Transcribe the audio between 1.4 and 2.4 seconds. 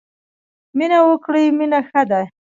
مینه ښه ده.